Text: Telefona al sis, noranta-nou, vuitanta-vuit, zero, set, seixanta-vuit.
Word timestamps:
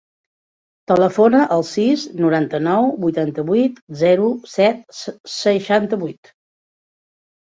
Telefona 0.91 1.41
al 1.55 1.65
sis, 1.71 2.05
noranta-nou, 2.21 2.87
vuitanta-vuit, 3.03 3.77
zero, 4.01 4.31
set, 4.53 4.81
seixanta-vuit. 5.35 6.33